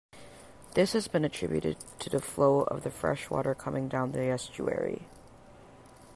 This 0.73 0.93
has 0.93 1.07
been 1.07 1.23
attributed 1.23 1.77
to 1.99 2.09
the 2.09 2.19
flow 2.19 2.61
of 2.61 2.81
the 2.81 2.89
freshwater 2.89 3.53
coming 3.53 3.87
down 3.87 4.13
the 4.13 4.23
estuary. 4.29 5.05